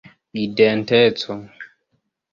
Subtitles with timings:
[0.45, 1.35] identeco